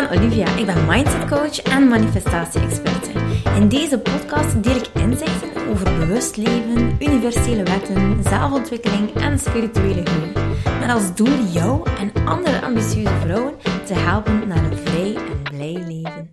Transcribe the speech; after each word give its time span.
ben 0.00 0.18
Olivia. 0.18 0.56
Ik 0.56 0.66
ben 0.66 0.86
mindset 0.86 1.28
coach 1.28 1.62
en 1.62 1.88
manifestatie-experte. 1.88 3.10
In 3.54 3.68
deze 3.68 3.98
podcast 3.98 4.62
deel 4.62 4.76
ik 4.76 4.88
inzichten 4.94 5.68
over 5.68 5.98
bewust 5.98 6.36
leven, 6.36 6.96
universele 6.98 7.62
wetten, 7.62 8.22
zelfontwikkeling 8.22 9.14
en 9.14 9.38
spirituele 9.38 10.02
groei. 10.04 10.32
Met 10.80 10.90
als 10.90 11.14
doel 11.14 11.44
jou 11.44 11.90
en 11.98 12.26
andere 12.26 12.60
ambitieuze 12.62 13.18
vrouwen 13.20 13.54
te 13.84 13.94
helpen 13.94 14.48
naar 14.48 14.64
een 14.64 14.76
vrij 14.76 15.14
en 15.14 15.42
blij 15.42 15.84
leven. 15.86 16.30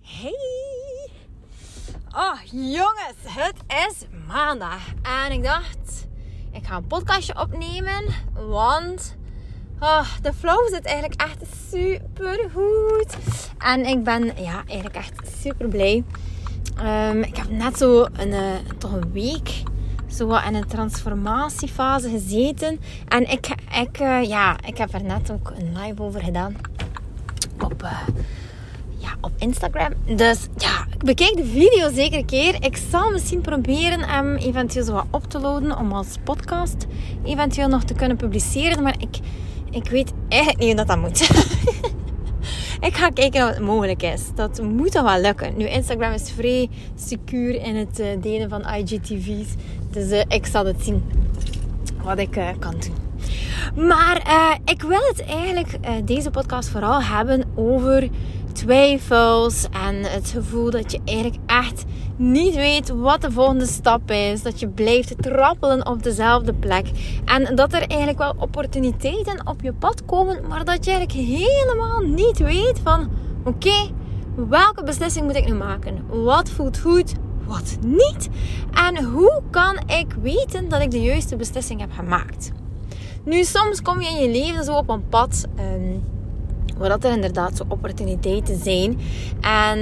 Hey! 0.00 1.08
Oh 2.10 2.38
jongens, 2.50 3.22
het 3.28 3.56
is 3.88 4.06
maandag 4.26 4.82
en 5.02 5.32
ik 5.32 5.42
dacht 5.42 6.06
ik 6.52 6.66
ga 6.66 6.76
een 6.76 6.86
podcastje 6.86 7.40
opnemen. 7.40 8.04
Want 8.32 9.16
oh, 9.80 10.06
de 10.22 10.32
flow 10.32 10.68
zit 10.68 10.84
eigenlijk 10.84 11.20
echt 11.20 11.42
super 11.70 12.48
goed. 12.52 13.16
En 13.58 13.86
ik 13.86 14.04
ben 14.04 14.24
ja, 14.24 14.62
eigenlijk 14.66 14.96
echt 14.96 15.12
super 15.40 15.68
blij. 15.68 16.04
Um, 17.10 17.22
ik 17.22 17.36
heb 17.36 17.50
net 17.50 17.78
zo 17.78 18.06
een, 18.16 18.28
uh, 18.28 18.40
toch 18.78 18.92
een 18.92 19.12
week 19.12 19.62
zo 20.06 20.34
in 20.34 20.54
een 20.54 20.66
transformatiefase 20.66 22.08
gezeten. 22.08 22.80
En 23.08 23.30
ik, 23.30 23.48
ik, 23.80 24.00
uh, 24.00 24.22
ja, 24.22 24.56
ik 24.66 24.78
heb 24.78 24.94
er 24.94 25.04
net 25.04 25.30
ook 25.30 25.52
een 25.56 25.78
live 25.78 26.02
over 26.02 26.22
gedaan. 26.22 26.56
Op, 27.60 27.82
uh, 27.82 28.08
ja, 28.98 29.08
op 29.20 29.32
Instagram. 29.38 29.92
Dus 30.16 30.46
ja, 30.56 30.86
bekijk 31.04 31.36
de 31.36 31.44
video 31.44 31.92
zeker 31.92 32.18
een 32.18 32.26
keer. 32.26 32.64
Ik 32.64 32.76
zal 32.90 33.10
misschien 33.10 33.40
proberen 33.40 34.00
hem 34.00 34.36
eventueel 34.36 34.84
zo 34.84 34.92
wat 34.92 35.06
op 35.10 35.30
te 35.30 35.40
loaden 35.40 35.78
om 35.78 35.92
als 35.92 36.16
podcast 36.24 36.86
eventueel 37.24 37.68
nog 37.68 37.84
te 37.84 37.94
kunnen 37.94 38.16
publiceren. 38.16 38.82
Maar 38.82 38.96
ik, 38.98 39.18
ik 39.74 39.88
weet 39.88 40.12
eigenlijk 40.28 40.60
niet 40.60 40.68
hoe 40.68 40.76
dat, 40.76 40.86
dat 40.86 40.98
moet. 40.98 41.20
ik 42.88 42.96
ga 42.96 43.08
kijken 43.08 43.46
het 43.46 43.60
mogelijk 43.60 44.02
is. 44.02 44.22
Dat 44.34 44.62
moet 44.62 44.92
dan 44.92 45.04
wel 45.04 45.20
lukken. 45.20 45.56
Nu, 45.56 45.68
Instagram 45.68 46.12
is 46.12 46.30
vrij 46.30 46.68
secuur 46.94 47.54
in 47.62 47.76
het 47.76 48.00
uh, 48.00 48.06
delen 48.20 48.48
van 48.48 48.60
IGTV's. 48.60 49.54
Dus 49.90 50.10
uh, 50.10 50.22
ik 50.28 50.46
zal 50.46 50.66
het 50.66 50.84
zien 50.84 51.02
wat 52.02 52.18
ik 52.18 52.36
uh, 52.36 52.48
kan 52.58 52.74
doen. 52.78 53.02
Maar 53.86 54.22
ik 54.64 54.82
wil 54.82 55.00
het 55.08 55.24
eigenlijk 55.24 55.78
deze 56.04 56.30
podcast 56.30 56.68
vooral 56.68 57.02
hebben 57.02 57.44
over 57.54 58.08
twijfels 58.52 59.66
en 59.70 60.02
het 60.02 60.28
gevoel 60.28 60.70
dat 60.70 60.92
je 60.92 61.00
eigenlijk 61.04 61.38
echt 61.46 61.84
niet 62.16 62.54
weet 62.54 62.88
wat 62.88 63.20
de 63.20 63.30
volgende 63.30 63.66
stap 63.66 64.10
is. 64.10 64.42
Dat 64.42 64.60
je 64.60 64.68
blijft 64.68 65.22
trappelen 65.22 65.86
op 65.86 66.02
dezelfde 66.02 66.54
plek. 66.54 66.86
En 67.24 67.54
dat 67.54 67.72
er 67.72 67.86
eigenlijk 67.88 68.18
wel 68.18 68.34
opportuniteiten 68.38 69.46
op 69.46 69.62
je 69.62 69.72
pad 69.72 70.04
komen, 70.04 70.40
maar 70.48 70.64
dat 70.64 70.84
je 70.84 70.90
eigenlijk 70.90 71.28
helemaal 71.28 72.00
niet 72.00 72.38
weet 72.38 72.80
van 72.82 73.10
oké, 73.44 73.90
welke 74.48 74.82
beslissing 74.84 75.26
moet 75.26 75.36
ik 75.36 75.46
nu 75.46 75.54
maken? 75.54 76.04
Wat 76.24 76.50
voelt 76.50 76.78
goed? 76.78 77.12
Wat 77.46 77.76
niet? 77.86 78.28
En 78.72 79.04
hoe 79.04 79.42
kan 79.50 79.78
ik 79.86 80.16
weten 80.22 80.68
dat 80.68 80.80
ik 80.80 80.90
de 80.90 81.02
juiste 81.02 81.36
beslissing 81.36 81.80
heb 81.80 81.92
gemaakt? 81.92 82.52
Nu, 83.24 83.44
soms 83.44 83.82
kom 83.82 84.00
je 84.00 84.08
in 84.08 84.16
je 84.16 84.42
leven 84.42 84.64
zo 84.64 84.76
op 84.76 84.88
een 84.88 85.08
pad. 85.08 85.44
Um, 85.58 86.02
waar 86.78 86.88
dat 86.88 87.04
er 87.04 87.12
inderdaad 87.12 87.56
zo 87.56 87.64
opportuniteiten 87.68 88.58
zijn. 88.58 88.98
En 89.40 89.78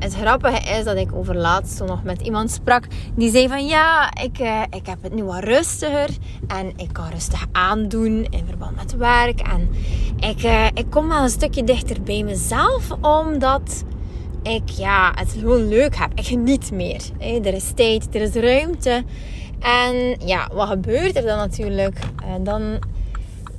het 0.00 0.14
grappige 0.14 0.78
is 0.78 0.84
dat 0.84 0.96
ik 0.96 1.14
over 1.14 1.36
laatst 1.36 1.84
nog 1.84 2.02
met 2.02 2.20
iemand 2.20 2.50
sprak 2.50 2.84
die 3.14 3.30
zei 3.30 3.48
van 3.48 3.66
ja, 3.66 4.14
ik, 4.22 4.38
uh, 4.38 4.62
ik 4.70 4.86
heb 4.86 5.02
het 5.02 5.14
nu 5.14 5.24
wat 5.24 5.44
rustiger 5.44 6.08
en 6.46 6.72
ik 6.76 6.92
kan 6.92 7.08
rustig 7.12 7.46
aandoen 7.52 8.26
in 8.30 8.44
verband 8.46 8.76
met 8.76 8.96
werk. 8.96 9.40
En 9.40 9.68
ik, 10.16 10.42
uh, 10.42 10.66
ik 10.74 10.86
kom 10.90 11.08
wel 11.08 11.22
een 11.22 11.28
stukje 11.28 11.64
dichter 11.64 12.02
bij 12.02 12.22
mezelf 12.22 12.90
omdat 13.00 13.84
ik 14.42 14.68
ja, 14.68 15.12
het 15.14 15.36
gewoon 15.38 15.68
leuk 15.68 15.96
heb. 15.96 16.10
Ik 16.14 16.26
geniet 16.26 16.72
meer. 16.72 17.02
Er 17.18 17.54
is 17.54 17.72
tijd, 17.74 18.14
er 18.14 18.20
is 18.20 18.34
ruimte. 18.34 19.04
En 19.60 20.16
ja, 20.24 20.48
wat 20.52 20.68
gebeurt 20.68 21.16
er 21.16 21.22
dan 21.22 21.36
natuurlijk? 21.36 21.98
Uh, 22.22 22.34
dan 22.40 22.78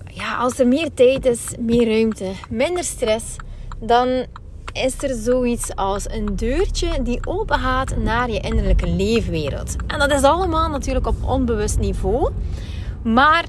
ja, 0.08 0.36
als 0.36 0.60
er 0.60 0.68
meer 0.68 0.94
tijd 0.94 1.26
is, 1.26 1.56
meer 1.60 1.88
ruimte, 1.88 2.32
minder 2.50 2.84
stress, 2.84 3.36
dan 3.80 4.26
is 4.74 5.04
er 5.04 5.16
zoiets 5.16 5.76
als 5.76 6.10
een 6.10 6.36
deurtje 6.36 7.02
die 7.02 7.28
open 7.28 7.60
gaat 7.60 7.98
naar 7.98 8.32
je 8.32 8.40
innerlijke 8.40 8.88
leefwereld. 8.88 9.76
En 9.88 10.00
dat 10.00 10.12
is 10.12 10.24
allemaal 10.24 10.70
natuurlijk 10.70 11.08
op 11.08 11.16
onbewust 11.26 11.80
niveau. 11.80 12.32
Maar 13.04 13.46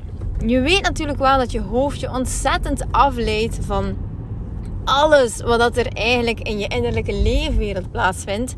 je 0.47 0.61
weet 0.61 0.83
natuurlijk 0.83 1.19
wel 1.19 1.39
dat 1.39 1.53
je 1.53 1.61
hoofd 1.61 2.01
je 2.01 2.11
ontzettend 2.11 2.85
afleidt 2.91 3.59
van 3.61 3.97
alles 4.85 5.43
wat 5.43 5.77
er 5.77 5.87
eigenlijk 5.87 6.41
in 6.41 6.59
je 6.59 6.69
innerlijke 6.69 7.15
leefwereld 7.15 7.91
plaatsvindt. 7.91 8.57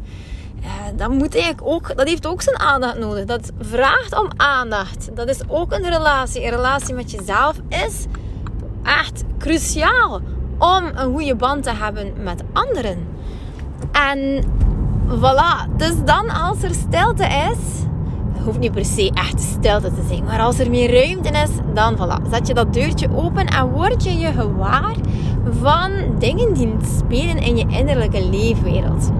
Dat, 0.96 1.10
moet 1.10 1.34
eigenlijk 1.34 1.66
ook, 1.66 1.96
dat 1.96 2.08
heeft 2.08 2.26
ook 2.26 2.42
zijn 2.42 2.58
aandacht 2.58 2.98
nodig. 2.98 3.24
Dat 3.24 3.50
vraagt 3.60 4.18
om 4.18 4.28
aandacht. 4.36 5.16
Dat 5.16 5.28
is 5.28 5.40
ook 5.48 5.72
een 5.72 5.88
relatie. 5.88 6.44
Een 6.44 6.50
relatie 6.50 6.94
met 6.94 7.10
jezelf 7.10 7.56
is 7.68 8.04
echt 8.82 9.24
cruciaal 9.38 10.20
om 10.58 10.84
een 10.94 11.12
goede 11.12 11.36
band 11.36 11.62
te 11.62 11.72
hebben 11.74 12.12
met 12.22 12.42
anderen. 12.52 12.98
En 13.92 14.44
voilà. 15.08 15.76
Dus 15.76 15.94
dan 16.04 16.30
als 16.30 16.62
er 16.62 16.74
stilte 16.74 17.24
is, 17.24 17.84
hoeft 18.44 18.58
niet 18.58 18.72
per 18.72 18.84
se 18.84 19.10
echt 19.14 19.40
stilte 19.40 19.94
te 19.94 20.04
zijn, 20.08 20.24
maar 20.24 20.40
als 20.40 20.58
er 20.58 20.70
meer 20.70 20.92
ruimte 20.92 21.28
is, 21.28 21.50
dan 21.74 21.96
voilà. 21.96 22.30
Zet 22.30 22.46
je 22.46 22.54
dat 22.54 22.72
deurtje 22.72 23.08
open 23.16 23.46
en 23.46 23.70
word 23.70 24.04
je 24.04 24.18
je 24.18 24.32
gewaar 24.32 24.94
van 25.60 25.90
dingen 26.18 26.54
die 26.54 26.74
spelen 26.98 27.38
in 27.38 27.56
je 27.56 27.66
innerlijke 27.68 28.28
leefwereld. 28.28 29.10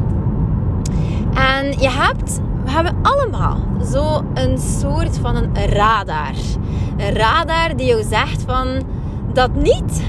En 1.34 1.72
je 1.80 1.90
hebt, 1.90 2.40
we 2.64 2.70
hebben 2.70 2.96
allemaal 3.02 3.58
zo 3.92 4.24
een 4.34 4.58
soort 4.58 5.18
van 5.18 5.36
een 5.36 5.66
radar. 5.66 6.34
Een 6.96 7.12
radar 7.12 7.76
die 7.76 7.86
jou 7.86 8.02
zegt 8.02 8.42
van 8.42 8.82
dat 9.32 9.54
niet. 9.54 10.02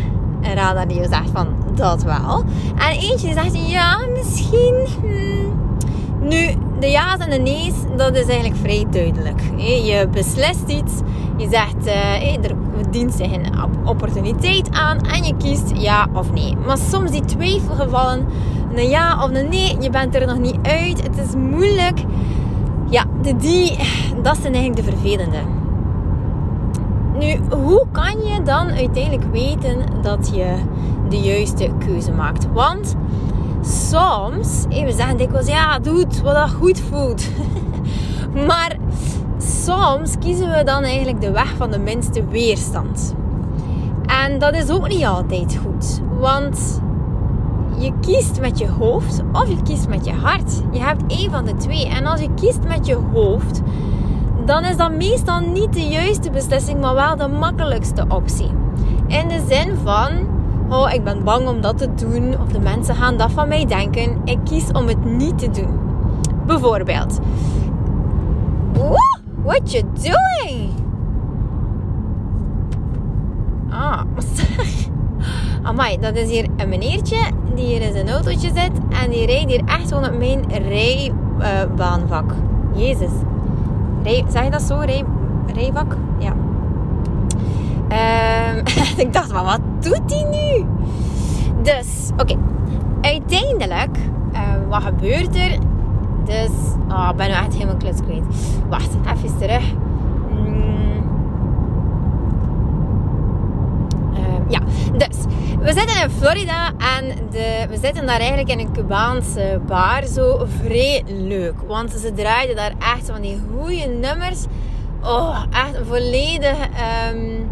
Een 0.45 0.53
radar 0.53 0.87
die 0.87 0.97
jou 0.97 1.07
zegt 1.07 1.29
van 1.33 1.47
dat 1.75 2.03
wel. 2.03 2.43
En 2.75 2.91
eentje 2.91 3.27
die 3.27 3.33
zegt 3.33 3.69
ja, 3.69 3.99
misschien. 4.13 4.87
Hmm. 5.01 5.35
Nu, 6.21 6.55
de 6.79 6.89
ja's 6.89 7.17
en 7.17 7.29
de 7.29 7.37
nee's, 7.37 7.73
dat 7.97 8.15
is 8.15 8.27
eigenlijk 8.27 8.55
vrij 8.55 8.85
duidelijk. 8.89 9.41
Je 9.57 10.07
beslist 10.11 10.67
iets, 10.67 10.93
je 11.37 11.47
zegt 11.49 11.87
uh, 11.87 12.45
er 12.45 12.55
dient 12.89 13.13
zich 13.13 13.31
een 13.31 13.45
opportuniteit 13.85 14.69
aan 14.71 14.99
en 14.99 15.23
je 15.23 15.35
kiest 15.37 15.71
ja 15.73 16.07
of 16.13 16.31
nee. 16.31 16.55
Maar 16.65 16.77
soms 16.77 17.11
die 17.11 17.25
twijfelgevallen, 17.25 18.25
een 18.75 18.89
ja 18.89 19.23
of 19.23 19.29
een 19.29 19.49
nee, 19.49 19.77
je 19.79 19.89
bent 19.89 20.15
er 20.15 20.27
nog 20.27 20.37
niet 20.37 20.57
uit, 20.61 21.03
het 21.03 21.17
is 21.27 21.35
moeilijk. 21.35 21.99
Ja, 22.89 23.05
de 23.21 23.35
die, 23.35 23.77
dat 24.23 24.37
zijn 24.41 24.53
eigenlijk 24.53 24.75
de 24.75 24.91
vervelende. 24.91 25.37
Nu, 27.19 27.39
hoe 27.49 27.85
kan 27.91 28.25
je 28.25 28.41
dan 28.43 28.69
uiteindelijk 28.69 29.31
weten 29.31 29.77
dat 30.01 30.31
je 30.33 30.55
de 31.09 31.19
juiste 31.19 31.69
keuze 31.85 32.11
maakt? 32.11 32.47
Want 32.53 32.95
soms, 33.61 34.65
we 34.69 34.91
zeggen 34.91 35.17
dikwijls, 35.17 35.47
ja, 35.47 35.79
doe 35.79 36.05
wat 36.23 36.35
dat 36.35 36.51
goed 36.51 36.79
voelt. 36.79 37.27
maar 38.47 38.77
soms 39.37 40.15
kiezen 40.19 40.51
we 40.51 40.63
dan 40.63 40.83
eigenlijk 40.83 41.21
de 41.21 41.31
weg 41.31 41.53
van 41.57 41.71
de 41.71 41.79
minste 41.79 42.25
weerstand. 42.25 43.15
En 44.05 44.39
dat 44.39 44.53
is 44.53 44.69
ook 44.69 44.87
niet 44.87 45.05
altijd 45.05 45.59
goed. 45.63 46.01
Want 46.19 46.81
je 47.77 47.93
kiest 48.01 48.39
met 48.39 48.59
je 48.59 48.69
hoofd 48.69 49.23
of 49.31 49.47
je 49.47 49.61
kiest 49.63 49.87
met 49.87 50.05
je 50.05 50.13
hart. 50.13 50.61
Je 50.71 50.79
hebt 50.79 51.03
één 51.07 51.31
van 51.31 51.45
de 51.45 51.55
twee. 51.55 51.87
En 51.87 52.05
als 52.05 52.21
je 52.21 52.33
kiest 52.35 52.63
met 52.67 52.85
je 52.85 52.97
hoofd, 53.13 53.61
dan 54.45 54.63
is 54.63 54.77
dat 54.77 54.95
meestal 54.95 55.39
niet 55.39 55.73
de 55.73 55.87
juiste 55.87 56.29
beslissing, 56.29 56.81
maar 56.81 56.95
wel 56.95 57.15
de 57.15 57.27
makkelijkste 57.27 58.05
optie. 58.07 58.49
In 59.07 59.27
de 59.27 59.45
zin 59.49 59.77
van, 59.83 60.11
oh, 60.69 60.93
ik 60.93 61.03
ben 61.03 61.23
bang 61.23 61.47
om 61.47 61.61
dat 61.61 61.77
te 61.77 61.93
doen, 61.93 62.35
of 62.41 62.47
de 62.51 62.59
mensen 62.59 62.95
gaan 62.95 63.17
dat 63.17 63.31
van 63.31 63.47
mij 63.47 63.65
denken. 63.65 64.21
Ik 64.23 64.37
kies 64.43 64.71
om 64.71 64.87
het 64.87 65.05
niet 65.05 65.37
te 65.37 65.49
doen. 65.49 65.79
Bijvoorbeeld, 66.45 67.19
what 69.43 69.71
you 69.71 69.83
doing? 69.93 70.69
Ah, 73.69 74.01
Amai, 75.67 75.97
dat 75.99 76.15
is 76.15 76.29
hier 76.29 76.47
een 76.57 76.69
meneertje 76.69 77.17
die 77.55 77.65
hier 77.65 77.81
in 77.81 77.91
zijn 77.91 78.09
autootje 78.09 78.51
zit 78.53 78.71
en 79.03 79.09
die 79.09 79.25
rijdt 79.25 79.51
hier 79.51 79.63
echt 79.65 79.87
gewoon 79.87 80.05
op 80.05 80.17
mijn 80.17 80.45
rijbaanvak. 80.67 82.31
Uh, 82.31 82.87
Jezus. 82.87 83.11
Rij, 84.05 84.23
zeg 84.29 84.43
je 84.43 84.49
dat 84.49 84.61
zo? 84.61 84.77
Rij, 84.77 85.03
rijvak? 85.53 85.95
Ja. 86.17 86.33
Um, 88.51 88.63
ik 89.05 89.13
dacht, 89.13 89.33
maar 89.33 89.43
wat 89.43 89.59
doet 89.79 90.01
hij 90.11 90.23
nu? 90.23 90.65
Dus, 91.61 92.09
oké. 92.17 92.35
Uiteindelijk, 93.01 93.97
uh, 94.33 94.39
wat 94.69 94.83
gebeurt 94.83 95.35
er? 95.35 95.57
Dus, 96.25 96.51
oh, 96.89 97.07
ik 97.11 97.17
ben 97.17 97.27
nu 97.27 97.33
echt 97.33 97.53
helemaal 97.53 97.75
kluts 97.75 98.01
kwijt. 98.01 98.23
Wacht, 98.69 98.89
even 99.15 99.37
terug. 99.37 99.73
Mm. 100.31 101.03
Dus, 104.97 105.17
we 105.65 105.73
zitten 105.73 106.01
in 106.01 106.09
Florida 106.09 106.67
en 106.67 107.15
de, 107.31 107.65
we 107.69 107.77
zitten 107.81 108.05
daar 108.05 108.19
eigenlijk 108.19 108.49
in 108.49 108.59
een 108.59 108.73
Cubaanse 108.73 109.61
bar. 109.67 110.03
Zo 110.05 110.47
vrij 110.63 111.03
leuk. 111.07 111.53
Want 111.67 111.91
ze 111.91 112.13
draaiden 112.13 112.55
daar 112.55 112.73
echt 112.79 113.05
van 113.05 113.21
die 113.21 113.41
goede 113.51 113.85
nummers. 113.85 114.45
Oh, 115.03 115.43
echt 115.51 115.77
volledig... 115.87 116.57
Um, 117.13 117.49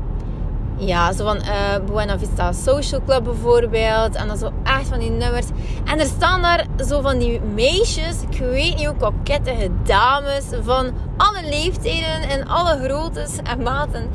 ja, 0.77 1.13
zo 1.13 1.23
van 1.23 1.37
uh, 1.37 1.85
Buena 1.85 2.19
Vista 2.19 2.51
Social 2.51 3.01
Club 3.05 3.23
bijvoorbeeld. 3.23 4.15
En 4.15 4.27
dan 4.27 4.37
zo 4.37 4.51
echt 4.63 4.87
van 4.87 4.99
die 4.99 5.11
nummers. 5.11 5.45
En 5.85 5.99
er 5.99 6.05
staan 6.05 6.41
daar 6.41 6.65
zo 6.87 7.01
van 7.01 7.17
die 7.17 7.41
meisjes, 7.41 8.21
ik 8.29 8.39
weet 8.39 8.75
niet 8.75 8.85
hoe 8.85 8.95
kokettige 8.95 9.69
dames 9.83 10.43
van 10.63 10.91
alle 11.17 11.41
leeftijden 11.49 12.29
en 12.29 12.47
alle 12.47 12.79
groottes 12.83 13.37
en 13.43 13.63
maten. 13.63 14.09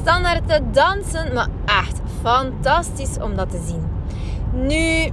Staan 0.00 0.22
daar 0.22 0.40
te 0.46 0.60
dansen, 0.70 1.32
maar 1.34 1.48
echt 1.64 2.01
fantastisch 2.22 3.18
om 3.18 3.36
dat 3.36 3.50
te 3.50 3.62
zien. 3.66 3.90
Nu, 4.66 5.12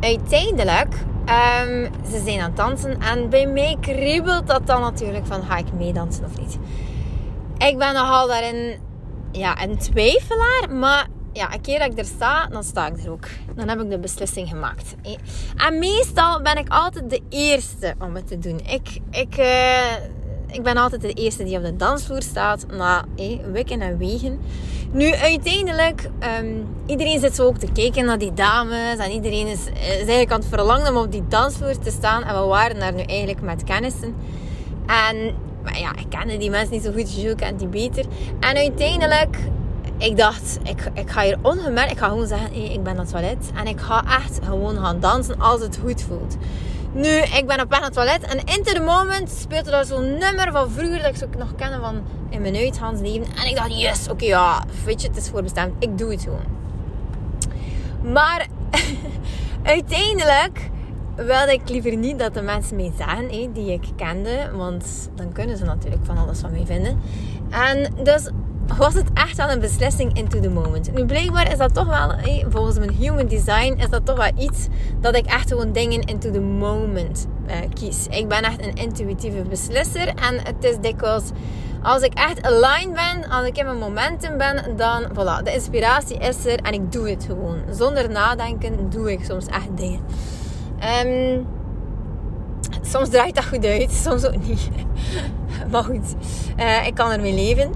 uiteindelijk, 0.00 0.94
um, 0.94 1.90
ze 2.10 2.22
zijn 2.24 2.40
aan 2.40 2.48
het 2.48 2.56
dansen 2.56 3.00
en 3.00 3.28
bij 3.28 3.46
mij 3.46 3.76
kriebelt 3.80 4.46
dat 4.46 4.66
dan 4.66 4.80
natuurlijk 4.80 5.26
van 5.26 5.42
ga 5.42 5.56
ik 5.56 5.72
meedansen 5.72 6.24
of 6.24 6.38
niet. 6.38 6.58
Ik 7.58 7.78
ben 7.78 7.94
nogal 7.94 8.26
daarin 8.26 8.78
ja, 9.32 9.62
een 9.62 9.78
twijfelaar, 9.78 10.70
maar 10.70 11.06
ja, 11.32 11.54
een 11.54 11.60
keer 11.60 11.78
dat 11.78 11.92
ik 11.92 11.98
er 11.98 12.04
sta, 12.04 12.46
dan 12.46 12.64
sta 12.64 12.86
ik 12.86 13.04
er 13.04 13.10
ook. 13.10 13.26
Dan 13.54 13.68
heb 13.68 13.80
ik 13.80 13.90
de 13.90 13.98
beslissing 13.98 14.48
gemaakt. 14.48 14.94
En 15.56 15.78
meestal 15.78 16.42
ben 16.42 16.56
ik 16.56 16.68
altijd 16.68 17.10
de 17.10 17.22
eerste 17.28 17.94
om 17.98 18.14
het 18.14 18.26
te 18.26 18.38
doen. 18.38 18.60
Ik, 18.66 19.00
ik, 19.10 19.38
uh, 19.38 19.94
ik 20.52 20.62
ben 20.62 20.76
altijd 20.76 21.00
de 21.00 21.12
eerste 21.12 21.44
die 21.44 21.56
op 21.56 21.64
de 21.64 21.76
dansvloer 21.76 22.22
staat 22.22 22.66
na 22.76 23.04
hey, 23.16 23.40
wikken 23.52 23.80
en 23.80 23.98
wegen. 23.98 24.40
Nu, 24.92 25.14
uiteindelijk, 25.14 26.10
um, 26.40 26.66
iedereen 26.86 27.20
zit 27.20 27.34
zo 27.34 27.46
ook 27.46 27.58
te 27.58 27.72
kijken 27.72 28.04
naar 28.04 28.18
die 28.18 28.34
dames. 28.34 28.98
En 28.98 29.10
iedereen 29.10 29.46
is, 29.46 29.60
is 29.66 29.96
eigenlijk 29.96 30.32
aan 30.32 30.40
het 30.40 30.48
verlangen 30.48 30.96
om 30.96 31.02
op 31.02 31.12
die 31.12 31.24
dansvloer 31.28 31.78
te 31.78 31.90
staan. 31.90 32.24
En 32.24 32.40
we 32.40 32.46
waren 32.46 32.78
daar 32.78 32.92
nu 32.92 33.02
eigenlijk 33.02 33.40
met 33.40 33.64
kennissen. 33.64 34.14
En 34.86 35.34
maar 35.62 35.78
ja, 35.78 35.96
ik 35.96 36.06
kende 36.08 36.36
die 36.36 36.50
mensen 36.50 36.72
niet 36.72 36.82
zo 36.82 36.92
goed. 36.92 37.14
Je 37.14 37.34
kent 37.34 37.58
die 37.58 37.68
beter. 37.68 38.04
En 38.40 38.56
uiteindelijk, 38.56 39.36
ik 39.98 40.16
dacht, 40.16 40.58
ik, 40.62 40.90
ik 40.94 41.10
ga 41.10 41.22
hier 41.22 41.38
ongemerkt, 41.42 41.90
ik 41.90 41.98
ga 41.98 42.08
gewoon 42.08 42.26
zeggen, 42.26 42.52
hey, 42.52 42.72
ik 42.72 42.82
ben 42.82 42.94
naar 42.94 43.04
het 43.04 43.12
toilet. 43.12 43.50
En 43.54 43.66
ik 43.66 43.80
ga 43.80 44.04
echt 44.04 44.38
gewoon 44.44 44.76
gaan 44.76 45.00
dansen 45.00 45.40
als 45.40 45.60
het 45.60 45.78
goed 45.82 46.02
voelt. 46.02 46.36
Nu, 46.92 47.08
ik 47.08 47.46
ben 47.46 47.60
op 47.60 47.70
weg 47.70 47.78
naar 47.78 47.82
het 47.82 47.92
toilet 47.92 48.22
en 48.22 48.38
in 48.38 48.62
the 48.62 48.80
moment 48.80 49.30
speelde 49.30 49.70
er 49.70 49.84
zo'n 49.84 50.18
nummer 50.18 50.52
van 50.52 50.70
vroeger 50.70 50.98
dat 50.98 51.10
ik 51.10 51.16
zo 51.16 51.26
nog 51.38 51.54
kende 51.54 51.78
van 51.80 52.02
in 52.30 52.40
mijn 52.40 52.56
uitgaansleven. 52.56 53.26
En 53.36 53.46
ik 53.46 53.56
dacht, 53.56 53.80
yes, 53.80 54.08
oké, 54.08 54.24
ja, 54.24 54.64
weet 54.84 55.02
je, 55.02 55.08
het 55.08 55.16
is 55.16 55.28
voorbestemd. 55.28 55.72
Ik 55.78 55.98
doe 55.98 56.10
het 56.10 56.22
gewoon. 56.22 56.58
Maar 58.12 58.46
uiteindelijk 59.62 60.70
wilde 61.16 61.52
ik 61.52 61.68
liever 61.68 61.96
niet 61.96 62.18
dat 62.18 62.34
de 62.34 62.42
mensen 62.42 62.76
mij 62.76 62.92
zagen 62.98 63.52
die 63.52 63.72
ik 63.72 63.88
kende. 63.96 64.50
Want 64.54 65.10
dan 65.14 65.32
kunnen 65.32 65.56
ze 65.56 65.64
natuurlijk 65.64 66.04
van 66.04 66.18
alles 66.18 66.40
van 66.40 66.50
mij 66.50 66.66
vinden. 66.66 67.00
En 67.50 67.92
dus 68.02 68.30
was 68.76 68.94
het 68.94 69.12
echt 69.14 69.36
wel 69.36 69.50
een 69.50 69.60
beslissing 69.60 70.16
into 70.16 70.40
the 70.40 70.50
moment. 70.50 70.92
Nu 70.92 71.04
blijkbaar 71.04 71.52
is 71.52 71.58
dat 71.58 71.74
toch 71.74 71.86
wel, 71.86 72.14
volgens 72.48 72.78
mijn 72.78 72.90
human 72.90 73.26
design, 73.26 73.74
is 73.78 73.88
dat 73.90 74.06
toch 74.06 74.16
wel 74.16 74.30
iets 74.38 74.66
dat 75.00 75.16
ik 75.16 75.26
echt 75.26 75.48
gewoon 75.48 75.72
dingen 75.72 76.00
into 76.00 76.30
the 76.30 76.40
moment 76.40 77.26
uh, 77.46 77.54
kies. 77.74 78.06
Ik 78.10 78.28
ben 78.28 78.42
echt 78.42 78.64
een 78.64 78.74
intuïtieve 78.74 79.42
beslisser. 79.42 80.08
En 80.08 80.40
het 80.42 80.64
is 80.64 80.76
dikwijls, 80.80 81.24
als 81.82 82.02
ik 82.02 82.14
echt 82.14 82.42
aligned 82.42 82.94
ben, 82.94 83.30
als 83.30 83.46
ik 83.46 83.58
in 83.58 83.64
mijn 83.64 83.78
momentum 83.78 84.38
ben, 84.38 84.76
dan 84.76 85.04
voilà, 85.12 85.42
de 85.44 85.52
inspiratie 85.52 86.16
is 86.16 86.44
er 86.44 86.58
en 86.58 86.72
ik 86.72 86.92
doe 86.92 87.10
het 87.10 87.24
gewoon. 87.24 87.58
Zonder 87.70 88.10
nadenken 88.10 88.90
doe 88.90 89.12
ik 89.12 89.24
soms 89.24 89.46
echt 89.46 89.76
dingen. 89.76 90.00
Um, 91.06 91.46
soms 92.82 93.08
draait 93.08 93.34
dat 93.34 93.44
goed 93.44 93.64
uit, 93.64 93.92
soms 93.92 94.26
ook 94.26 94.46
niet. 94.46 94.68
maar 95.70 95.84
goed, 95.84 96.14
uh, 96.58 96.86
ik 96.86 96.94
kan 96.94 97.10
ermee 97.10 97.34
leven. 97.34 97.72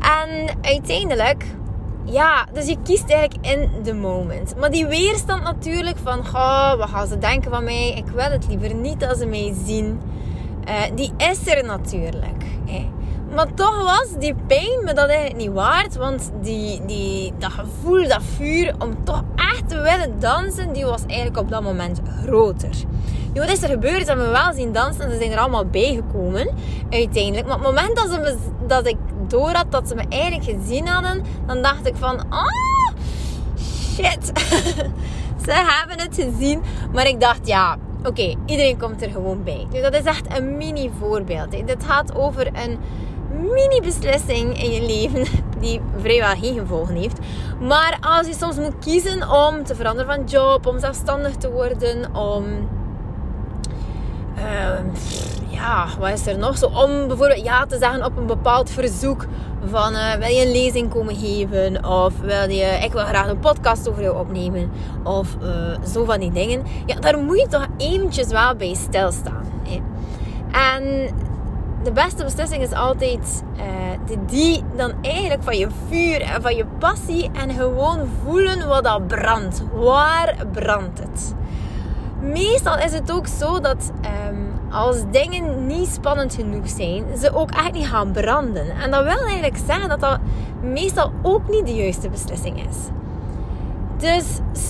En 0.00 0.48
uiteindelijk, 0.60 1.44
ja, 2.04 2.46
dus 2.52 2.66
je 2.66 2.76
kiest 2.82 3.10
eigenlijk 3.10 3.46
in 3.46 3.82
de 3.82 3.94
moment. 3.94 4.54
Maar 4.56 4.70
die 4.70 4.86
weerstand 4.86 5.42
natuurlijk 5.42 5.96
van, 6.02 6.26
goh, 6.26 6.74
wat 6.74 6.88
gaan 6.88 7.06
ze 7.06 7.18
denken 7.18 7.50
van 7.50 7.64
mij? 7.64 7.92
Ik 7.92 8.06
wil 8.06 8.30
het 8.30 8.48
liever 8.48 8.74
niet 8.74 9.04
als 9.04 9.18
ze 9.18 9.26
mij 9.26 9.54
zien. 9.64 10.00
Uh, 10.68 10.74
die 10.94 11.12
is 11.16 11.46
er 11.46 11.64
natuurlijk. 11.64 12.44
Maar 13.34 13.54
toch 13.54 13.82
was 13.82 14.08
die 14.18 14.34
pijn 14.46 14.84
me 14.84 14.92
dat 14.92 15.08
eigenlijk 15.08 15.36
niet 15.36 15.52
waard. 15.52 15.96
Want 15.96 16.30
die, 16.42 16.80
die, 16.86 17.32
dat 17.38 17.50
gevoel, 17.50 18.08
dat 18.08 18.22
vuur 18.36 18.74
om 18.78 19.04
toch 19.04 19.22
echt 19.36 19.68
te 19.68 19.80
willen 19.80 20.20
dansen, 20.20 20.72
die 20.72 20.84
was 20.84 21.02
eigenlijk 21.06 21.38
op 21.38 21.50
dat 21.50 21.62
moment 21.62 22.00
groter. 22.24 22.74
Nu, 23.32 23.40
wat 23.40 23.50
is 23.50 23.62
er 23.62 23.68
gebeurd? 23.68 24.00
Ze 24.00 24.06
hebben 24.06 24.26
me 24.26 24.32
wel 24.32 24.52
zien 24.52 24.72
dansen 24.72 25.04
en 25.04 25.10
ze 25.10 25.18
zijn 25.18 25.32
er 25.32 25.38
allemaal 25.38 25.66
bijgekomen. 25.66 26.48
Uiteindelijk. 26.90 27.46
Maar 27.46 27.56
op 27.56 27.64
het 27.64 27.74
moment 27.74 27.96
dat, 27.96 28.08
ze 28.10 28.36
dat 28.66 28.86
ik 28.86 28.96
door 29.26 29.50
had 29.50 29.72
dat 29.72 29.88
ze 29.88 29.94
me 29.94 30.04
eigenlijk 30.08 30.44
gezien 30.44 30.86
hadden, 30.86 31.22
dan 31.46 31.62
dacht 31.62 31.86
ik 31.86 31.96
van... 31.96 32.30
Ah, 32.30 32.46
shit. 33.58 34.26
ze 35.44 35.52
hebben 35.52 36.00
het 36.00 36.14
gezien. 36.14 36.62
Maar 36.92 37.06
ik 37.06 37.20
dacht, 37.20 37.46
ja, 37.46 37.76
oké, 38.04 38.34
iedereen 38.46 38.78
komt 38.78 39.02
er 39.02 39.10
gewoon 39.10 39.44
bij. 39.44 39.66
Nu, 39.72 39.80
dat 39.80 39.94
is 39.94 40.04
echt 40.04 40.38
een 40.38 40.56
mini 40.56 40.90
voorbeeld. 40.98 41.50
Dit 41.50 41.84
gaat 41.84 42.14
over 42.14 42.46
een 42.46 42.78
mini-beslissing 43.30 44.62
in 44.62 44.70
je 44.70 44.82
leven 44.86 45.24
die 45.60 45.80
vrijwel 46.00 46.34
geen 46.34 46.58
gevolgen 46.58 46.94
heeft. 46.94 47.18
Maar 47.60 47.98
als 48.00 48.26
je 48.26 48.34
soms 48.34 48.56
moet 48.56 48.78
kiezen 48.80 49.30
om 49.30 49.64
te 49.64 49.74
veranderen 49.74 50.14
van 50.14 50.24
job, 50.24 50.66
om 50.66 50.78
zelfstandig 50.78 51.36
te 51.36 51.50
worden, 51.50 52.14
om. 52.14 52.44
Uh, 54.36 54.78
ja, 55.48 55.86
wat 55.98 56.12
is 56.12 56.26
er 56.26 56.38
nog 56.38 56.58
zo? 56.58 56.66
Om 56.66 57.06
bijvoorbeeld 57.08 57.44
ja 57.44 57.66
te 57.66 57.78
zeggen 57.78 58.04
op 58.04 58.16
een 58.16 58.26
bepaald 58.26 58.70
verzoek 58.70 59.26
van 59.64 59.92
uh, 59.92 60.12
wil 60.12 60.28
je 60.28 60.44
een 60.44 60.52
lezing 60.52 60.90
komen 60.90 61.16
geven 61.16 61.84
of 61.84 62.20
wil 62.20 62.50
je, 62.50 62.78
ik 62.82 62.92
wil 62.92 63.04
graag 63.04 63.28
een 63.28 63.38
podcast 63.38 63.88
over 63.88 64.02
jou 64.02 64.18
opnemen 64.18 64.70
of 65.04 65.36
uh, 65.42 65.86
zo 65.92 66.04
van 66.04 66.20
die 66.20 66.32
dingen. 66.32 66.62
Ja, 66.86 66.94
daar 66.94 67.18
moet 67.18 67.40
je 67.40 67.46
toch 67.48 67.66
eventjes 67.76 68.26
wel 68.26 68.54
bij 68.54 68.74
stilstaan. 68.74 69.44
Hè? 69.62 69.80
En 70.76 71.10
de 71.82 71.92
beste 71.92 72.24
beslissing 72.24 72.62
is 72.62 72.72
altijd 72.72 73.42
uh, 73.56 73.62
die 74.26 74.62
dan 74.76 74.92
eigenlijk 75.02 75.42
van 75.42 75.56
je 75.58 75.68
vuur 75.88 76.20
en 76.20 76.42
van 76.42 76.56
je 76.56 76.64
passie 76.78 77.30
en 77.32 77.50
gewoon 77.50 78.08
voelen 78.24 78.68
wat 78.68 78.84
dat 78.84 79.06
brandt. 79.06 79.62
Waar 79.72 80.34
brandt 80.52 80.98
het? 80.98 81.34
Meestal 82.20 82.78
is 82.78 82.92
het 82.92 83.12
ook 83.12 83.26
zo 83.26 83.60
dat 83.60 83.92
um, 84.28 84.52
als 84.70 84.96
dingen 85.10 85.66
niet 85.66 85.88
spannend 85.88 86.34
genoeg 86.34 86.68
zijn, 86.68 87.04
ze 87.18 87.34
ook 87.34 87.50
echt 87.50 87.72
niet 87.72 87.86
gaan 87.86 88.12
branden. 88.12 88.70
En 88.70 88.90
dat 88.90 89.04
wil 89.04 89.22
eigenlijk 89.22 89.58
zeggen 89.66 89.88
dat 89.88 90.00
dat 90.00 90.18
meestal 90.62 91.12
ook 91.22 91.48
niet 91.48 91.66
de 91.66 91.74
juiste 91.74 92.08
beslissing 92.08 92.68
is. 92.68 92.76
Dus 93.96 94.24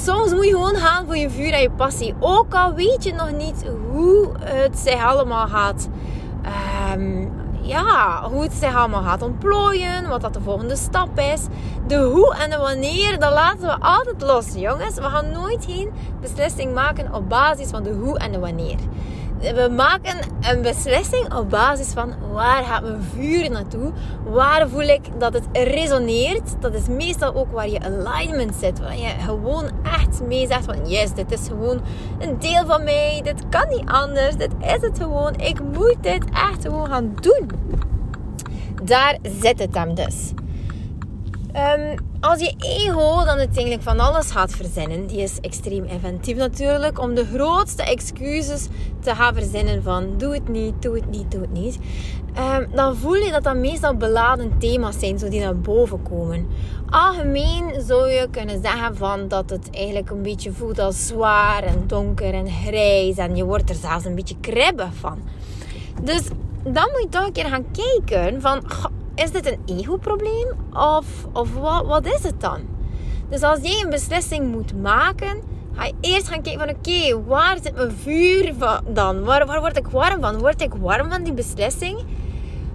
soms 0.04 0.32
moet 0.32 0.44
je 0.44 0.50
gewoon 0.50 0.74
gaan 0.74 1.06
voor 1.06 1.16
je 1.16 1.30
vuur 1.30 1.52
en 1.52 1.60
je 1.60 1.70
passie. 1.70 2.14
Ook 2.20 2.54
al 2.54 2.74
weet 2.74 3.04
je 3.04 3.12
nog 3.12 3.32
niet 3.32 3.64
hoe 3.90 4.28
het 4.40 4.78
zich 4.78 5.04
allemaal 5.04 5.46
gaat 5.46 5.88
um, 6.92 7.32
ja, 7.60 8.22
hoe 8.30 8.42
het 8.42 8.52
zich 8.52 8.76
allemaal 8.76 9.02
gaat 9.02 9.22
ontplooien, 9.22 10.08
wat 10.08 10.20
dat 10.20 10.34
de 10.34 10.40
volgende 10.40 10.76
stap 10.76 11.18
is. 11.18 11.46
De 11.86 11.96
hoe 11.96 12.34
en 12.34 12.50
de 12.50 12.56
wanneer, 12.56 13.18
dat 13.18 13.32
laten 13.32 13.60
we 13.60 13.80
altijd 13.80 14.22
los, 14.22 14.54
jongens. 14.54 14.94
We 14.94 15.02
gaan 15.02 15.30
nooit 15.32 15.64
geen 15.64 15.90
beslissing 16.20 16.74
maken 16.74 17.14
op 17.14 17.28
basis 17.28 17.68
van 17.68 17.82
de 17.82 17.92
hoe 17.92 18.18
en 18.18 18.32
de 18.32 18.38
wanneer 18.38 18.78
we 19.40 19.68
maken 19.76 20.16
een 20.40 20.62
beslissing 20.62 21.34
op 21.34 21.50
basis 21.50 21.88
van 21.88 22.14
waar 22.32 22.64
gaat 22.64 22.82
mijn 22.82 23.02
vuur 23.02 23.50
naartoe? 23.50 23.92
Waar 24.24 24.68
voel 24.68 24.88
ik 24.88 25.00
dat 25.18 25.32
het 25.32 25.46
resoneert? 25.52 26.60
Dat 26.60 26.74
is 26.74 26.88
meestal 26.88 27.34
ook 27.34 27.52
waar 27.52 27.68
je 27.68 27.80
alignment 27.80 28.54
zit. 28.54 28.80
Waar 28.80 28.96
je 28.96 29.08
gewoon 29.24 29.64
echt 29.82 30.22
mee 30.22 30.46
zegt 30.46 30.64
van 30.64 30.88
yes, 30.88 31.14
dit 31.14 31.32
is 31.32 31.48
gewoon 31.48 31.80
een 32.18 32.38
deel 32.38 32.66
van 32.66 32.84
mij. 32.84 33.20
Dit 33.24 33.42
kan 33.48 33.68
niet 33.68 33.88
anders. 33.88 34.36
Dit 34.36 34.52
is 34.60 34.80
het 34.80 34.98
gewoon. 34.98 35.34
Ik 35.34 35.60
moet 35.72 35.96
dit 36.00 36.24
echt 36.30 36.62
gewoon 36.62 36.86
gaan 36.86 37.12
doen. 37.20 37.50
Daar 38.82 39.18
zit 39.22 39.58
het 39.58 39.74
hem 39.74 39.94
dus. 39.94 40.32
Um, 41.58 41.94
als 42.20 42.40
je 42.40 42.54
ego 42.58 43.24
dan 43.24 43.38
uiteindelijk 43.38 43.82
van 43.82 44.00
alles 44.00 44.30
gaat 44.30 44.50
verzinnen, 44.50 45.06
die 45.06 45.22
is 45.22 45.40
extreem 45.40 45.84
inventief 45.84 46.36
natuurlijk, 46.36 47.00
om 47.00 47.14
de 47.14 47.26
grootste 47.26 47.82
excuses 47.82 48.66
te 49.00 49.14
gaan 49.14 49.34
verzinnen 49.34 49.82
van 49.82 50.14
doe 50.16 50.34
het 50.34 50.48
niet, 50.48 50.82
doe 50.82 50.94
het 50.94 51.10
niet, 51.10 51.30
doe 51.30 51.40
het 51.40 51.52
niet. 51.52 51.78
Um, 52.38 52.66
dan 52.74 52.96
voel 52.96 53.14
je 53.14 53.30
dat 53.30 53.42
dat 53.42 53.56
meestal 53.56 53.96
beladen 53.96 54.58
thema's 54.58 54.98
zijn, 54.98 55.18
zo 55.18 55.28
die 55.28 55.40
naar 55.40 55.58
boven 55.58 56.02
komen. 56.02 56.46
Algemeen 56.90 57.82
zou 57.86 58.10
je 58.10 58.28
kunnen 58.30 58.62
zeggen 58.62 58.96
van 58.96 59.28
dat 59.28 59.50
het 59.50 59.70
eigenlijk 59.70 60.10
een 60.10 60.22
beetje 60.22 60.52
voelt 60.52 60.78
als 60.78 61.06
zwaar 61.06 61.62
en 61.62 61.84
donker 61.86 62.34
en 62.34 62.50
grijs 62.50 63.16
en 63.16 63.36
je 63.36 63.44
wordt 63.44 63.70
er 63.70 63.76
zelfs 63.76 64.04
een 64.04 64.14
beetje 64.14 64.40
kribbig 64.40 64.94
van. 64.94 65.18
Dus 66.02 66.22
dan 66.62 66.88
moet 66.92 67.02
je 67.02 67.08
toch 67.10 67.26
een 67.26 67.32
keer 67.32 67.46
gaan 67.46 67.70
kijken 67.70 68.40
van 68.40 68.62
is 69.18 69.30
dit 69.30 69.46
een 69.46 69.78
ego-probleem? 69.78 70.48
Of, 70.72 71.06
of 71.32 71.54
wat, 71.54 71.86
wat 71.86 72.06
is 72.06 72.22
het 72.22 72.40
dan? 72.40 72.60
Dus 73.28 73.42
als 73.42 73.58
jij 73.62 73.82
een 73.82 73.90
beslissing 73.90 74.50
moet 74.50 74.82
maken, 74.82 75.42
ga 75.74 75.84
je 75.84 75.94
eerst 76.00 76.28
gaan 76.28 76.42
kijken 76.42 76.60
van 76.60 76.76
oké, 76.76 77.24
waar 77.24 77.56
zit 77.62 77.74
mijn 77.74 77.90
vuur 77.90 78.54
van 78.58 78.80
dan? 78.86 79.24
Waar, 79.24 79.46
waar 79.46 79.60
word 79.60 79.76
ik 79.76 79.86
warm 79.86 80.20
van? 80.20 80.38
Word 80.38 80.62
ik 80.62 80.74
warm 80.74 81.10
van 81.10 81.22
die 81.22 81.32
beslissing? 81.32 81.98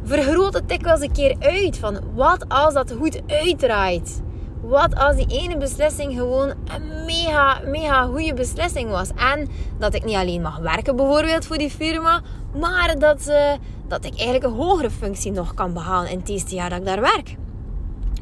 Vergroot 0.03 0.53
het 0.53 0.69
dikwijls 0.69 1.01
een 1.01 1.11
keer 1.11 1.35
uit 1.39 1.77
van 1.77 1.99
wat 2.13 2.45
als 2.47 2.73
dat 2.73 2.91
goed 2.99 3.21
uitdraait? 3.27 4.21
Wat 4.61 4.95
als 4.95 5.15
die 5.15 5.27
ene 5.27 5.57
beslissing 5.57 6.13
gewoon 6.13 6.49
een 6.49 7.05
mega, 7.05 7.59
mega 7.65 8.03
goede 8.03 8.33
beslissing 8.33 8.89
was? 8.89 9.09
En 9.15 9.49
dat 9.77 9.93
ik 9.93 10.05
niet 10.05 10.15
alleen 10.15 10.41
mag 10.41 10.57
werken 10.57 10.95
bijvoorbeeld 10.95 11.45
voor 11.45 11.57
die 11.57 11.69
firma, 11.69 12.21
maar 12.59 12.99
dat, 12.99 13.27
uh, 13.27 13.51
dat 13.93 14.05
ik 14.05 14.19
eigenlijk 14.19 14.43
een 14.43 14.65
hogere 14.65 14.89
functie 14.89 15.31
nog 15.31 15.53
kan 15.53 15.73
behalen 15.73 16.11
in 16.11 16.19
het 16.19 16.29
eerste 16.29 16.55
jaar 16.55 16.69
dat 16.69 16.79
ik 16.79 16.85
daar 16.85 17.01
werk. 17.01 17.35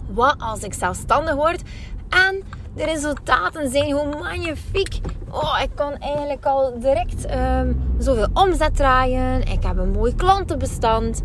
Wat 0.09 0.35
als 0.37 0.59
ik 0.59 0.73
zelfstandig 0.73 1.35
word 1.35 1.61
en 2.09 2.43
de 2.75 2.83
resultaten 2.83 3.71
zijn 3.71 3.85
gewoon 3.85 4.09
magnifiek. 4.09 4.99
Oh, 5.29 5.59
ik 5.63 5.69
kan 5.75 5.97
eigenlijk 5.97 6.45
al 6.45 6.79
direct 6.79 7.35
um, 7.35 7.81
zoveel 7.97 8.27
omzet 8.33 8.75
draaien. 8.75 9.41
Ik 9.41 9.63
heb 9.63 9.77
een 9.77 9.91
mooi 9.91 10.15
klantenbestand. 10.15 11.21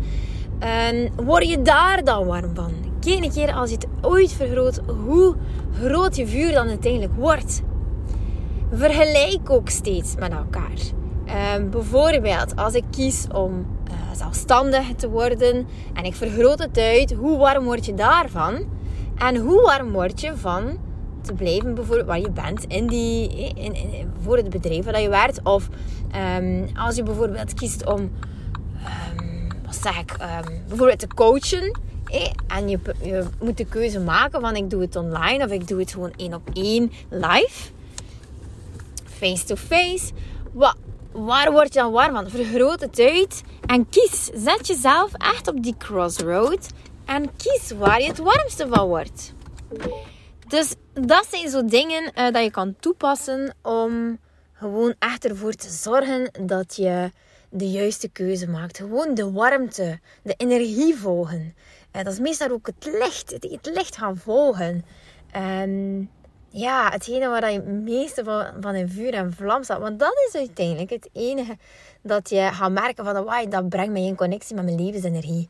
En 0.59 1.11
word 1.15 1.47
je 1.47 1.61
daar 1.61 2.03
dan 2.03 2.25
warm 2.25 2.55
van? 2.55 2.73
Kijk 2.99 3.23
een 3.23 3.31
keer 3.31 3.53
als 3.53 3.69
je 3.69 3.75
het 3.75 3.87
ooit 4.01 4.31
vergroot, 4.31 4.81
hoe 5.05 5.35
groot 5.81 6.15
je 6.15 6.27
vuur 6.27 6.51
dan 6.51 6.67
uiteindelijk 6.67 7.13
wordt. 7.15 7.61
Vergelijk 8.71 9.49
ook 9.49 9.69
steeds 9.69 10.15
met 10.15 10.31
elkaar. 10.31 10.95
Um, 11.55 11.69
bijvoorbeeld, 11.69 12.55
als 12.55 12.73
ik 12.73 12.83
kies 12.91 13.27
om 13.33 13.65
uh, 13.89 13.93
zelfstandig 14.17 14.95
te 14.95 15.09
worden 15.09 15.67
en 15.93 16.03
ik 16.03 16.15
vergroot 16.15 16.59
het 16.59 16.77
uit, 16.77 17.13
hoe 17.13 17.37
warm 17.37 17.63
word 17.63 17.85
je 17.85 17.93
daarvan? 17.93 18.65
En 19.17 19.35
hoe 19.35 19.61
warm 19.61 19.91
word 19.91 20.21
je 20.21 20.37
van 20.37 20.77
te 21.21 21.33
blijven 21.33 21.75
bijvoorbeeld 21.75 22.07
waar 22.07 22.19
je 22.19 22.31
bent 22.31 22.63
in 22.63 22.87
die, 22.87 23.29
in, 23.55 23.75
voor 24.21 24.37
het 24.37 24.49
bedrijf 24.49 24.85
waar 24.85 25.01
je 25.01 25.09
werkt? 25.09 25.39
Of 25.43 25.67
um, 26.39 26.69
als 26.75 26.95
je 26.95 27.03
bijvoorbeeld 27.03 27.53
kiest 27.53 27.85
om, 27.85 27.99
um, 29.19 29.47
wat 29.65 29.75
zeg 29.75 29.99
ik, 29.99 30.17
bijvoorbeeld 30.67 30.99
te 30.99 31.07
coachen. 31.07 31.79
en 32.47 32.69
je, 32.69 32.79
je 33.01 33.23
moet 33.39 33.57
de 33.57 33.65
keuze 33.65 33.99
maken 33.99 34.41
van 34.41 34.55
ik 34.55 34.69
doe 34.69 34.81
het 34.81 34.95
online 34.95 35.45
of 35.45 35.51
ik 35.51 35.67
doe 35.67 35.79
het 35.79 35.91
gewoon 35.91 36.13
één 36.15 36.33
op 36.33 36.49
één 36.53 36.91
live. 37.09 37.69
Face 39.03 39.43
to 39.43 39.55
face. 39.55 40.11
Waar 41.11 41.51
word 41.51 41.73
je 41.73 41.79
dan 41.79 41.91
warm 41.91 42.13
van? 42.13 42.29
Vergroot 42.29 42.79
het 42.79 42.99
uit 42.99 43.43
en 43.67 43.89
kies. 43.89 44.29
Zet 44.33 44.67
jezelf 44.67 45.13
echt 45.13 45.47
op 45.47 45.63
die 45.63 45.75
crossroad 45.77 46.67
en 47.05 47.35
kies 47.35 47.71
waar 47.71 48.01
je 48.01 48.07
het 48.07 48.17
warmste 48.17 48.67
van 48.67 48.87
wordt. 48.87 49.33
Dus 50.47 50.75
dat 50.93 51.27
zijn 51.29 51.49
zo 51.49 51.65
dingen 51.65 52.03
uh, 52.03 52.31
dat 52.31 52.43
je 52.43 52.51
kan 52.51 52.75
toepassen 52.79 53.55
om 53.61 54.19
gewoon 54.53 54.95
echt 54.99 55.25
ervoor 55.25 55.53
te 55.53 55.69
zorgen 55.69 56.31
dat 56.45 56.75
je 56.75 57.11
de 57.49 57.69
juiste 57.69 58.09
keuze 58.09 58.49
maakt. 58.49 58.77
Gewoon 58.77 59.13
de 59.13 59.31
warmte, 59.31 59.99
de 60.23 60.33
energie 60.37 60.95
volgen. 60.95 61.55
Uh, 61.95 62.03
dat 62.03 62.13
is 62.13 62.19
meestal 62.19 62.49
ook 62.49 62.67
het 62.67 62.89
licht, 62.99 63.31
het, 63.31 63.69
licht 63.73 63.97
gaan 63.97 64.17
volgen. 64.17 64.85
En 65.31 66.09
ja, 66.49 66.89
hetgene 66.89 67.27
waar 67.27 67.51
je 67.51 67.57
het 67.57 67.65
meeste 67.65 68.23
van, 68.23 68.45
van 68.59 68.75
in 68.75 68.89
vuur 68.89 69.13
en 69.13 69.33
vlam 69.33 69.63
staat. 69.63 69.79
Want 69.79 69.99
dat 69.99 70.13
is 70.27 70.35
uiteindelijk 70.35 70.89
het 70.89 71.09
enige 71.13 71.57
dat 72.01 72.29
je 72.29 72.49
gaat 72.51 72.71
merken 72.71 73.05
van... 73.05 73.23
Wauw, 73.23 73.47
dat 73.47 73.69
brengt 73.69 73.91
mij 73.91 74.01
in 74.01 74.15
connectie 74.15 74.55
met 74.55 74.63
mijn 74.63 74.83
levensenergie. 74.85 75.49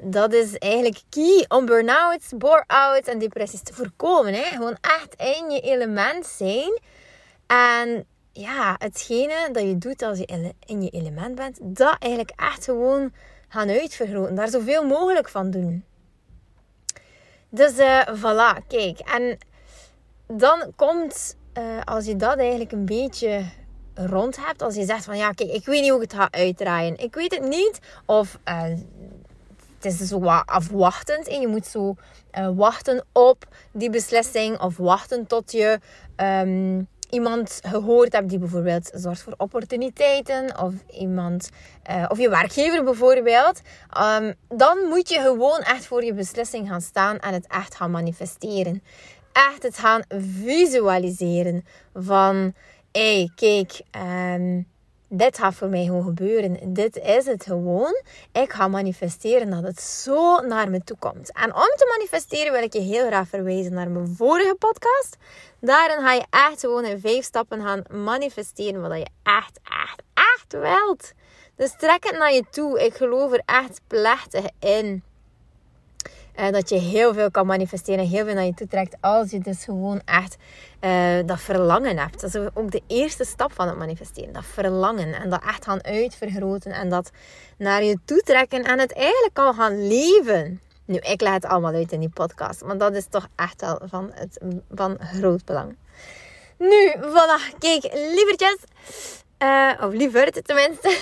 Dat 0.00 0.32
is 0.32 0.58
eigenlijk 0.58 1.00
key 1.10 1.44
om 1.48 1.66
burn-outs, 1.66 2.32
bore-outs 2.36 3.08
en 3.08 3.18
depressies 3.18 3.62
te 3.62 3.74
voorkomen. 3.74 4.34
Hè? 4.34 4.42
Gewoon 4.42 4.76
echt 4.80 5.14
in 5.14 5.50
je 5.50 5.60
element 5.60 6.26
zijn. 6.26 6.80
En 7.46 8.06
ja, 8.32 8.76
hetgene 8.78 9.48
dat 9.52 9.62
je 9.62 9.78
doet 9.78 10.02
als 10.02 10.18
je 10.18 10.54
in 10.66 10.82
je 10.82 10.90
element 10.90 11.34
bent, 11.34 11.58
dat 11.62 11.96
eigenlijk 11.98 12.32
echt 12.36 12.64
gewoon 12.64 13.12
gaan 13.48 13.68
uitvergroten. 13.68 14.34
Daar 14.34 14.48
zoveel 14.48 14.86
mogelijk 14.86 15.28
van 15.28 15.50
doen. 15.50 15.84
Dus 17.48 17.78
uh, 17.78 18.00
voilà, 18.00 18.66
kijk. 18.68 18.98
En 18.98 19.38
dan 20.26 20.72
komt, 20.76 21.36
uh, 21.58 21.80
als 21.84 22.04
je 22.04 22.16
dat 22.16 22.38
eigenlijk 22.38 22.72
een 22.72 22.84
beetje 22.84 23.44
rond 23.94 24.46
hebt, 24.46 24.62
als 24.62 24.74
je 24.74 24.84
zegt 24.84 25.04
van 25.04 25.16
ja, 25.16 25.30
kijk, 25.30 25.50
ik 25.50 25.64
weet 25.64 25.80
niet 25.80 25.90
hoe 25.90 26.02
ik 26.02 26.10
het 26.10 26.20
ga 26.20 26.28
uitdraaien. 26.30 26.98
Ik 26.98 27.14
weet 27.14 27.34
het 27.34 27.48
niet. 27.48 27.78
Of 28.04 28.38
uh, 28.48 28.62
het 29.80 29.92
is 29.92 29.98
zo 29.98 30.24
afwachtend. 30.26 31.28
En 31.28 31.40
je 31.40 31.48
moet 31.48 31.66
zo 31.66 31.94
uh, 32.38 32.50
wachten 32.54 33.04
op 33.12 33.44
die 33.72 33.90
beslissing. 33.90 34.60
Of 34.60 34.76
wachten 34.76 35.26
tot 35.26 35.52
je 35.52 35.80
um, 36.16 36.88
iemand 37.10 37.60
gehoord 37.66 38.12
hebt 38.12 38.28
die 38.28 38.38
bijvoorbeeld 38.38 38.90
zorgt 38.94 39.22
voor 39.22 39.34
opportuniteiten. 39.36 40.60
Of 40.60 40.72
iemand, 40.90 41.48
of 42.08 42.18
je 42.18 42.28
werkgever 42.28 42.84
bijvoorbeeld. 42.84 43.60
Um, 44.20 44.34
dan 44.48 44.78
moet 44.88 45.08
je 45.08 45.20
gewoon 45.20 45.60
echt 45.60 45.86
voor 45.86 46.04
je 46.04 46.14
beslissing 46.14 46.68
gaan 46.68 46.80
staan 46.80 47.18
en 47.18 47.32
het 47.32 47.46
echt 47.46 47.74
gaan 47.74 47.90
manifesteren 47.90 48.82
echt 49.34 49.62
het 49.62 49.78
gaan 49.78 50.02
visualiseren 50.44 51.64
van, 51.94 52.54
hey, 52.92 53.30
kijk, 53.34 53.80
um, 53.96 54.66
dit 55.08 55.38
gaat 55.38 55.54
voor 55.54 55.68
mij 55.68 55.84
gewoon 55.84 56.04
gebeuren. 56.04 56.72
Dit 56.74 56.96
is 56.96 57.26
het 57.26 57.44
gewoon. 57.44 57.96
Ik 58.32 58.52
ga 58.52 58.68
manifesteren 58.68 59.50
dat 59.50 59.62
het 59.62 59.80
zo 59.80 60.40
naar 60.40 60.70
me 60.70 60.84
toe 60.84 60.96
komt. 60.98 61.32
En 61.32 61.54
om 61.54 61.72
te 61.76 61.94
manifesteren 61.96 62.52
wil 62.52 62.62
ik 62.62 62.72
je 62.72 62.80
heel 62.80 63.06
graag 63.06 63.28
verwijzen 63.28 63.72
naar 63.72 63.90
mijn 63.90 64.14
vorige 64.16 64.56
podcast. 64.58 65.16
Daarin 65.60 66.00
ga 66.04 66.12
je 66.12 66.24
echt 66.30 66.60
gewoon 66.60 66.84
in 66.84 67.00
vijf 67.00 67.24
stappen 67.24 67.62
gaan 67.62 67.82
manifesteren 67.90 68.80
wat 68.80 68.98
je 68.98 69.06
echt, 69.22 69.60
echt, 69.62 70.02
echt 70.14 70.52
wilt. 70.52 71.12
Dus 71.56 71.74
trek 71.78 72.04
het 72.04 72.18
naar 72.18 72.32
je 72.32 72.44
toe. 72.50 72.84
Ik 72.84 72.94
geloof 72.94 73.32
er 73.32 73.42
echt 73.44 73.80
plechtig 73.86 74.44
in. 74.60 75.02
Uh, 76.40 76.50
dat 76.50 76.68
je 76.68 76.78
heel 76.78 77.14
veel 77.14 77.30
kan 77.30 77.46
manifesteren, 77.46 78.06
heel 78.06 78.24
veel 78.24 78.34
naar 78.34 78.44
je 78.44 78.54
toe 78.54 78.66
trekt. 78.66 78.96
Als 79.00 79.30
je 79.30 79.38
dus 79.38 79.64
gewoon 79.64 80.00
echt 80.04 80.36
uh, 80.80 81.26
dat 81.26 81.40
verlangen 81.40 81.98
hebt. 81.98 82.20
Dat 82.20 82.34
is 82.34 82.48
ook 82.54 82.70
de 82.70 82.82
eerste 82.86 83.24
stap 83.24 83.52
van 83.52 83.68
het 83.68 83.78
manifesteren. 83.78 84.32
Dat 84.32 84.44
verlangen. 84.44 85.14
En 85.14 85.30
dat 85.30 85.42
echt 85.44 85.64
gaan 85.64 85.84
uitvergroten. 85.84 86.72
En 86.72 86.88
dat 86.88 87.10
naar 87.58 87.84
je 87.84 87.98
toe 88.04 88.20
trekken. 88.20 88.64
En 88.64 88.78
het 88.78 88.92
eigenlijk 88.92 89.38
al 89.38 89.54
gaan 89.54 89.86
leven. 89.86 90.60
Nu, 90.84 90.96
ik 90.96 91.20
leg 91.20 91.32
het 91.32 91.44
allemaal 91.44 91.74
uit 91.74 91.92
in 91.92 92.00
die 92.00 92.08
podcast. 92.14 92.64
Maar 92.64 92.78
dat 92.78 92.94
is 92.94 93.06
toch 93.10 93.28
echt 93.36 93.60
wel 93.60 93.80
van, 93.84 94.10
het, 94.14 94.40
van 94.70 94.96
groot 95.00 95.44
belang. 95.44 95.76
Nu, 96.58 96.94
voilà. 97.00 97.58
Kijk, 97.58 97.82
lievertjes. 97.92 98.58
Uh, 99.38 99.72
of 99.80 99.92
liever 99.92 100.30
tenminste. 100.42 100.96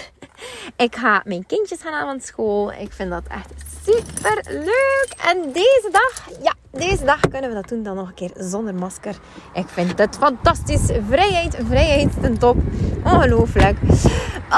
Ik 0.77 0.97
ga 0.97 1.23
mijn 1.25 1.47
kindjes 1.47 1.81
gaan 1.81 2.09
aan 2.09 2.21
school. 2.21 2.73
Ik 2.73 2.93
vind 2.93 3.11
dat 3.11 3.23
echt 3.29 3.53
super 3.85 4.45
leuk. 4.49 5.09
En 5.25 5.53
deze 5.53 5.89
dag, 5.93 6.29
ja, 6.43 6.55
deze 6.71 7.05
dag 7.05 7.21
kunnen 7.21 7.51
we 7.51 7.57
dat 7.57 7.69
doen 7.69 7.83
dan 7.83 7.97
nog 7.97 8.09
een 8.09 8.15
keer 8.15 8.31
zonder 8.35 8.75
masker. 8.75 9.15
Ik 9.55 9.69
vind 9.69 9.99
het 9.99 10.17
fantastisch. 10.17 10.91
Vrijheid, 11.09 11.57
vrijheid 11.69 12.21
ten 12.21 12.39
top. 12.39 12.57
Ongelooflijk. 13.05 13.79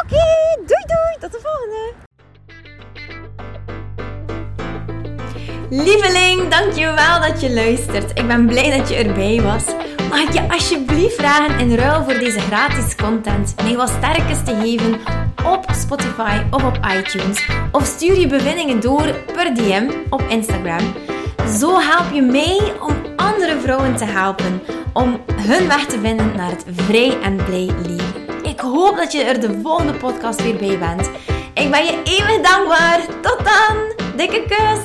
Oké, 0.02 0.26
doei 0.66 0.84
doei. 0.87 1.16
Tot 1.20 1.32
de 1.32 1.40
volgende. 1.42 1.92
Lieveling, 5.70 6.49
dankjewel 6.49 7.20
dat 7.20 7.40
je 7.40 7.54
luistert. 7.54 8.18
Ik 8.18 8.26
ben 8.26 8.46
blij 8.46 8.78
dat 8.78 8.88
je 8.88 8.94
erbij 8.94 9.40
was. 9.42 9.64
Mag 10.08 10.20
ik 10.20 10.32
je 10.32 10.52
alsjeblieft 10.52 11.14
vragen 11.14 11.58
in 11.58 11.75
ruil 11.75 12.04
voor 12.04 12.18
deze 12.18 12.40
gratis 12.40 12.94
content 12.94 13.54
mij 13.62 13.76
wat 13.76 13.88
sterkes 13.88 14.44
te 14.44 14.54
geven 14.54 15.00
op 15.44 15.64
Spotify 15.72 16.42
of 16.50 16.64
op 16.64 16.78
iTunes? 16.98 17.48
Of 17.72 17.84
stuur 17.84 18.18
je 18.18 18.26
bevindingen 18.26 18.80
door 18.80 19.14
per 19.32 19.54
DM 19.54 19.90
op 20.10 20.20
Instagram. 20.28 20.94
Zo 21.58 21.80
help 21.80 22.12
je 22.12 22.22
mij 22.22 22.72
om 22.80 22.96
andere 23.16 23.60
vrouwen 23.60 23.96
te 23.96 24.04
helpen 24.04 24.62
om 24.92 25.20
hun 25.32 25.68
weg 25.68 25.86
te 25.86 26.00
vinden 26.00 26.32
naar 26.36 26.50
het 26.50 26.64
vrij 26.70 27.20
en 27.22 27.36
blij 27.36 27.70
leven. 27.86 28.42
Ik 28.42 28.60
hoop 28.60 28.96
dat 28.96 29.12
je 29.12 29.22
er 29.22 29.40
de 29.40 29.60
volgende 29.62 29.94
podcast 29.94 30.42
weer 30.42 30.56
bij 30.56 30.78
bent. 30.78 31.10
Ik 31.54 31.70
ben 31.70 31.84
je 31.84 32.00
eeuwig 32.04 32.40
dankbaar. 32.50 33.00
Tot 33.20 33.38
dan. 33.44 33.76
Dikke 34.16 34.44
kus. 34.48 34.78